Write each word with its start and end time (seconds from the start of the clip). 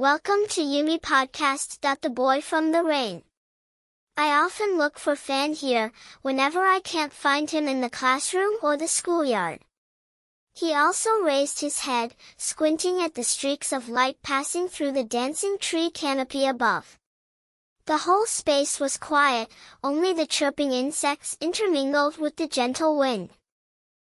Welcome 0.00 0.46
to 0.48 0.62
Yumi 0.62 0.98
Podcast. 0.98 2.00
The 2.00 2.08
Boy 2.08 2.40
from 2.40 2.72
the 2.72 2.82
Rain. 2.82 3.22
I 4.16 4.30
often 4.30 4.78
look 4.78 4.98
for 4.98 5.14
Fan 5.14 5.52
here, 5.52 5.92
whenever 6.22 6.60
I 6.60 6.80
can't 6.80 7.12
find 7.12 7.50
him 7.50 7.68
in 7.68 7.82
the 7.82 7.90
classroom 7.90 8.54
or 8.62 8.78
the 8.78 8.88
schoolyard. 8.88 9.58
He 10.54 10.72
also 10.72 11.20
raised 11.20 11.60
his 11.60 11.80
head, 11.80 12.14
squinting 12.38 13.02
at 13.02 13.14
the 13.14 13.22
streaks 13.22 13.74
of 13.74 13.90
light 13.90 14.16
passing 14.22 14.68
through 14.68 14.92
the 14.92 15.04
dancing 15.04 15.58
tree 15.60 15.90
canopy 15.90 16.46
above. 16.46 16.98
The 17.84 17.98
whole 17.98 18.24
space 18.24 18.80
was 18.80 18.96
quiet, 18.96 19.50
only 19.84 20.14
the 20.14 20.24
chirping 20.24 20.72
insects 20.72 21.36
intermingled 21.42 22.16
with 22.16 22.36
the 22.36 22.48
gentle 22.48 22.96
wind. 22.96 23.28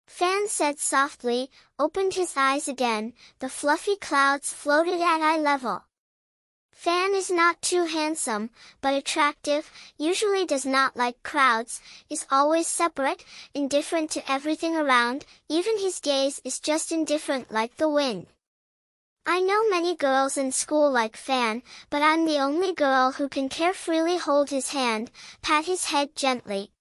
Fan 0.08 0.48
said 0.48 0.80
softly, 0.80 1.50
opened 1.80 2.14
his 2.14 2.34
eyes 2.38 2.68
again, 2.68 3.14
the 3.40 3.50
fluffy 3.50 3.96
clouds 3.96 4.54
floated 4.54 5.02
at 5.02 5.22
eye 5.22 5.38
level. 5.38 5.84
Fan 6.74 7.16
is 7.16 7.32
not 7.32 7.62
too 7.62 7.86
handsome, 7.86 8.50
but 8.82 8.94
attractive, 8.94 9.72
usually 9.98 10.46
does 10.46 10.66
not 10.66 10.98
like 10.98 11.24
crowds, 11.24 11.80
is 12.10 12.26
always 12.30 12.68
separate, 12.68 13.24
indifferent 13.54 14.12
to 14.12 14.30
everything 14.30 14.76
around, 14.76 15.26
even 15.48 15.78
his 15.80 16.02
gaze 16.02 16.42
is 16.44 16.60
just 16.60 16.92
indifferent 16.92 17.52
like 17.52 17.78
the 17.78 17.88
wind. 17.88 18.28
I 19.26 19.40
know 19.40 19.70
many 19.70 19.96
girls 19.96 20.36
in 20.36 20.52
school 20.52 20.92
like 20.92 21.16
Fan, 21.16 21.64
but 21.90 22.02
I'm 22.02 22.26
the 22.26 22.40
only 22.40 22.74
girl 22.74 23.14
who 23.14 23.30
can 23.30 23.48
carefreely 23.48 24.18
hold 24.18 24.50
his 24.50 24.72
hand, 24.72 25.12
pat 25.42 25.64
his 25.64 25.86
head 25.86 26.14
gently, 26.14 26.73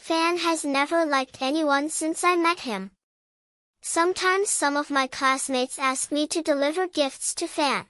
Fan 0.00 0.38
has 0.38 0.64
never 0.64 1.04
liked 1.04 1.42
anyone 1.42 1.90
since 1.90 2.24
I 2.24 2.34
met 2.34 2.60
him. 2.60 2.90
Sometimes 3.82 4.48
some 4.48 4.74
of 4.74 4.90
my 4.90 5.06
classmates 5.06 5.78
ask 5.78 6.10
me 6.10 6.26
to 6.28 6.42
deliver 6.42 6.88
gifts 6.88 7.34
to 7.34 7.46
Fan. 7.46 7.84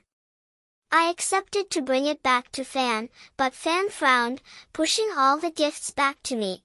I 0.91 1.09
accepted 1.09 1.71
to 1.71 1.81
bring 1.81 2.07
it 2.07 2.21
back 2.21 2.51
to 2.53 2.65
Fan, 2.65 3.11
but 3.37 3.55
Fan 3.55 3.91
frowned, 3.91 4.43
pushing 4.73 5.09
all 5.17 5.39
the 5.39 5.53
gifts 5.53 5.93
back 5.93 6.21
to 6.25 6.35
me. 6.35 6.65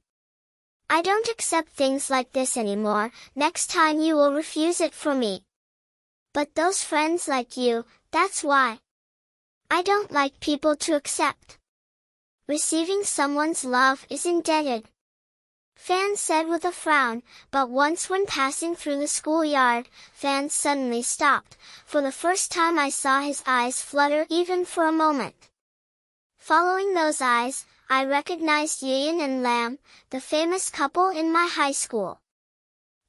I 0.90 1.04
don't 1.04 1.30
accept 1.30 1.70
things 1.70 2.10
like 2.10 2.32
this 2.32 2.58
anymore, 2.58 3.12
next 3.36 3.70
time 3.70 4.00
you 4.00 4.16
will 4.16 4.34
refuse 4.34 4.82
it 4.82 4.96
for 4.96 5.14
me. 5.14 5.44
But 6.34 6.56
those 6.56 6.84
friends 6.84 7.28
like 7.28 7.56
you, 7.56 7.86
that's 8.10 8.44
why. 8.44 8.80
I 9.70 9.84
don't 9.84 10.12
like 10.12 10.40
people 10.40 10.76
to 10.78 10.96
accept. 10.96 11.60
Receiving 12.48 13.04
someone's 13.04 13.64
love 13.64 14.08
is 14.10 14.26
indebted. 14.26 14.90
Fan 15.76 16.16
said 16.16 16.48
with 16.48 16.66
a 16.66 16.72
frown, 16.72 17.22
but 17.52 17.70
once 17.70 18.10
when 18.10 18.26
passing 18.26 18.76
through 18.76 18.98
the 18.98 19.08
schoolyard, 19.08 19.88
Fan 20.14 20.50
suddenly 20.50 21.04
stopped. 21.04 21.58
For 21.86 22.02
the 22.02 22.12
first 22.12 22.52
time 22.52 22.80
I 22.80 22.90
saw 22.90 23.20
his 23.20 23.44
eyes 23.46 23.82
flutter 23.82 24.26
even 24.30 24.66
for 24.66 24.88
a 24.88 24.92
moment. 24.92 25.50
Following 26.38 26.94
those 26.94 27.22
eyes, 27.22 27.66
I 27.90 28.06
recognized 28.06 28.82
Yuyan 28.82 29.22
and 29.22 29.44
Lam, 29.44 29.78
the 30.10 30.20
famous 30.20 30.70
couple 30.70 31.10
in 31.10 31.32
my 31.32 31.46
high 31.46 31.74
school. 31.74 32.20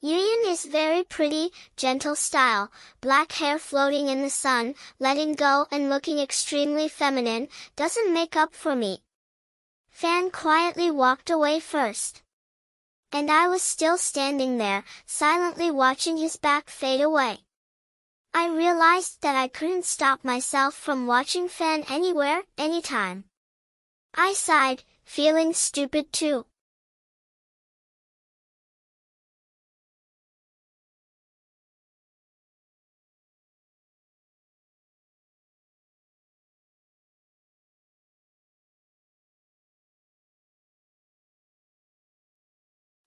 Yuyan 0.03 0.51
is 0.51 0.67
very 0.67 1.03
pretty, 1.03 1.53
gentle 1.77 2.15
style, 2.15 2.71
black 3.01 3.33
hair 3.33 3.59
floating 3.59 4.09
in 4.09 4.21
the 4.21 4.29
sun, 4.29 4.75
letting 4.99 5.33
go 5.35 5.67
and 5.71 5.89
looking 5.89 6.19
extremely 6.19 6.89
feminine, 6.89 7.49
doesn't 7.75 8.13
make 8.13 8.37
up 8.37 8.55
for 8.55 8.77
me. 8.77 9.03
Fan 9.91 10.31
quietly 10.31 10.91
walked 10.91 11.31
away 11.31 11.59
first. 11.59 12.23
And 13.13 13.31
I 13.31 13.49
was 13.49 13.63
still 13.63 13.97
standing 13.97 14.59
there, 14.59 14.85
silently 15.07 15.71
watching 15.71 16.17
his 16.17 16.37
back 16.37 16.69
fade 16.69 17.01
away. 17.01 17.39
I 18.35 18.49
realized 18.49 19.23
that 19.23 19.37
I 19.37 19.49
couldn't 19.49 19.87
stop 19.87 20.25
myself 20.25 20.75
from 20.75 21.07
watching 21.07 21.49
Fan 21.49 21.85
anywhere, 21.89 22.43
anytime. 22.59 23.25
I 24.15 24.35
sighed, 24.35 24.83
feeling 25.05 25.55
stupid 25.55 26.13
too. 26.13 26.47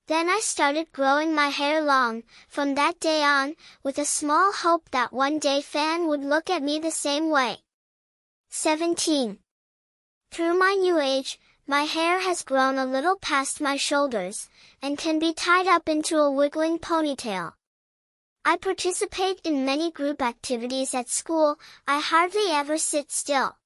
Then 0.10 0.28
I 0.28 0.40
started 0.40 0.92
growing 0.92 1.36
my 1.36 1.50
hair 1.50 1.84
long, 1.84 2.24
from 2.48 2.74
that 2.74 3.00
day 3.00 3.22
on, 3.22 3.56
with 3.84 4.00
a 4.00 4.06
small 4.06 4.52
hope 4.52 4.90
that 4.90 5.14
one 5.14 5.38
day 5.38 5.62
Fan 5.62 6.08
would 6.08 6.24
look 6.24 6.50
at 6.50 6.64
me 6.64 6.80
the 6.80 6.90
same 6.90 7.30
way. 7.30 7.60
17. 8.50 9.38
Through 10.32 10.58
my 10.58 10.74
new 10.74 10.98
age, 10.98 11.40
my 11.68 11.84
hair 11.84 12.22
has 12.22 12.42
grown 12.42 12.80
a 12.80 12.88
little 12.88 13.18
past 13.20 13.62
my 13.62 13.78
shoulders, 13.78 14.50
and 14.82 14.98
can 14.98 15.20
be 15.20 15.32
tied 15.32 15.68
up 15.68 15.88
into 15.88 16.18
a 16.18 16.32
wiggling 16.32 16.80
ponytail. 16.80 17.54
I 18.44 18.58
participate 18.58 19.42
in 19.44 19.64
many 19.64 19.92
group 19.92 20.24
activities 20.24 20.96
at 20.96 21.08
school, 21.08 21.60
I 21.88 22.00
hardly 22.00 22.50
ever 22.50 22.80
sit 22.80 23.12
still. 23.12 23.59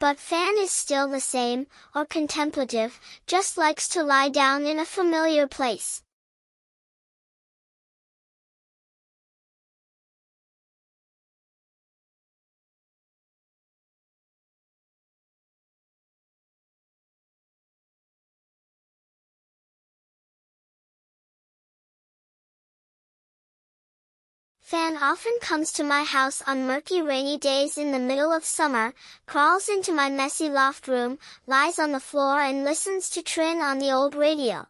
But 0.00 0.18
Fan 0.18 0.56
is 0.56 0.70
still 0.70 1.08
the 1.08 1.20
same, 1.20 1.66
or 1.94 2.06
contemplative, 2.06 2.98
just 3.26 3.58
likes 3.58 3.86
to 3.90 4.02
lie 4.02 4.30
down 4.30 4.64
in 4.64 4.78
a 4.78 4.86
familiar 4.86 5.46
place. 5.46 6.02
Fan 24.70 24.96
often 25.02 25.36
comes 25.40 25.72
to 25.72 25.82
my 25.82 26.04
house 26.04 26.42
on 26.46 26.64
murky 26.64 27.02
rainy 27.02 27.36
days 27.36 27.76
in 27.76 27.90
the 27.90 27.98
middle 27.98 28.30
of 28.30 28.44
summer, 28.44 28.94
crawls 29.26 29.68
into 29.68 29.92
my 29.92 30.08
messy 30.08 30.48
loft 30.48 30.86
room, 30.86 31.18
lies 31.44 31.80
on 31.80 31.90
the 31.90 31.98
floor 31.98 32.40
and 32.40 32.62
listens 32.62 33.10
to 33.10 33.20
Trin 33.20 33.60
on 33.60 33.80
the 33.80 33.90
old 33.90 34.14
radio. 34.14 34.68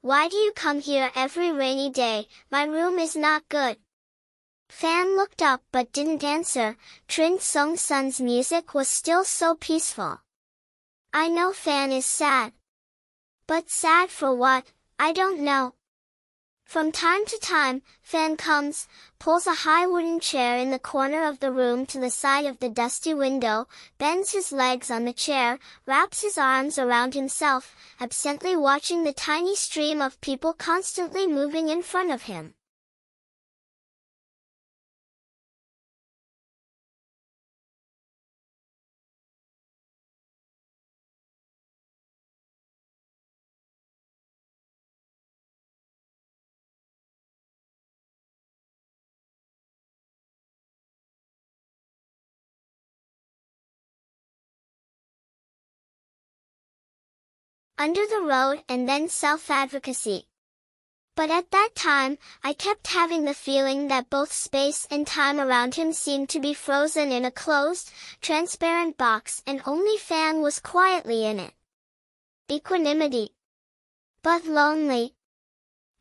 Why 0.00 0.28
do 0.28 0.36
you 0.38 0.50
come 0.52 0.80
here 0.80 1.10
every 1.14 1.52
rainy 1.52 1.90
day? 1.90 2.26
My 2.50 2.64
room 2.64 2.98
is 2.98 3.14
not 3.14 3.46
good. 3.50 3.76
Fan 4.70 5.14
looked 5.14 5.42
up 5.42 5.60
but 5.72 5.92
didn't 5.92 6.24
answer. 6.24 6.78
Trin 7.06 7.38
Sung 7.38 7.76
Sun's 7.76 8.18
music 8.18 8.72
was 8.72 8.88
still 8.88 9.24
so 9.24 9.54
peaceful. 9.54 10.22
I 11.12 11.28
know 11.28 11.52
Fan 11.52 11.92
is 11.92 12.06
sad. 12.06 12.54
But 13.46 13.68
sad 13.68 14.08
for 14.08 14.34
what? 14.34 14.64
I 14.98 15.12
don't 15.12 15.40
know. 15.40 15.74
From 16.72 16.90
time 16.90 17.26
to 17.26 17.38
time, 17.38 17.82
Fan 18.00 18.38
comes, 18.38 18.88
pulls 19.18 19.46
a 19.46 19.68
high 19.68 19.86
wooden 19.86 20.20
chair 20.20 20.56
in 20.56 20.70
the 20.70 20.78
corner 20.78 21.26
of 21.26 21.38
the 21.40 21.52
room 21.52 21.84
to 21.84 22.00
the 22.00 22.08
side 22.08 22.46
of 22.46 22.60
the 22.60 22.70
dusty 22.70 23.12
window, 23.12 23.68
bends 23.98 24.32
his 24.32 24.52
legs 24.52 24.90
on 24.90 25.04
the 25.04 25.12
chair, 25.12 25.58
wraps 25.84 26.22
his 26.22 26.38
arms 26.38 26.78
around 26.78 27.12
himself, 27.12 27.76
absently 28.00 28.56
watching 28.56 29.04
the 29.04 29.12
tiny 29.12 29.54
stream 29.54 30.00
of 30.00 30.18
people 30.22 30.54
constantly 30.54 31.26
moving 31.26 31.68
in 31.68 31.82
front 31.82 32.10
of 32.10 32.22
him. 32.22 32.54
Under 57.78 58.06
the 58.06 58.22
road 58.22 58.62
and 58.68 58.88
then 58.88 59.08
self-advocacy. 59.08 60.26
But 61.14 61.30
at 61.30 61.50
that 61.50 61.74
time, 61.74 62.16
I 62.42 62.54
kept 62.54 62.86
having 62.86 63.24
the 63.24 63.34
feeling 63.34 63.88
that 63.88 64.08
both 64.08 64.32
space 64.32 64.86
and 64.90 65.06
time 65.06 65.38
around 65.38 65.74
him 65.74 65.92
seemed 65.92 66.30
to 66.30 66.40
be 66.40 66.54
frozen 66.54 67.12
in 67.12 67.26
a 67.26 67.30
closed, 67.30 67.90
transparent 68.22 68.96
box 68.96 69.42
and 69.46 69.60
only 69.66 69.98
Fan 69.98 70.40
was 70.40 70.58
quietly 70.58 71.26
in 71.26 71.38
it. 71.38 71.52
Equanimity. 72.50 73.34
But 74.22 74.46
lonely. 74.46 75.14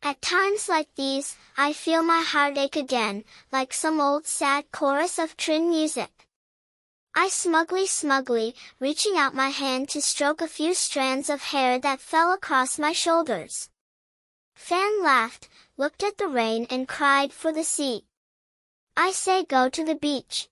At 0.01 0.21
times 0.21 0.69
like 0.69 0.87
these, 0.95 1.35
I 1.57 1.73
feel 1.73 2.03
my 2.03 2.21
heart 2.21 2.57
ache 2.57 2.77
again, 2.77 3.25
like 3.51 3.73
some 3.73 3.99
old 3.99 4.25
sad 4.25 4.71
chorus 4.71 5.19
of 5.19 5.35
Trin 5.35 5.69
music. 5.69 6.27
I 7.13 7.27
smugly 7.27 7.87
smugly, 7.87 8.55
reaching 8.79 9.17
out 9.17 9.33
my 9.33 9.49
hand 9.49 9.89
to 9.89 10.01
stroke 10.01 10.41
a 10.41 10.47
few 10.47 10.73
strands 10.73 11.29
of 11.29 11.41
hair 11.41 11.77
that 11.79 11.99
fell 11.99 12.31
across 12.31 12.79
my 12.79 12.93
shoulders. 12.93 13.69
Fan 14.55 15.03
laughed, 15.03 15.49
looked 15.75 16.03
at 16.03 16.17
the 16.17 16.27
rain 16.27 16.67
and 16.69 16.87
cried 16.87 17.33
for 17.33 17.51
the 17.51 17.63
sea. 17.63 18.05
I 18.95 19.11
say 19.11 19.43
go 19.43 19.67
to 19.69 19.83
the 19.83 19.95
beach. 19.95 20.50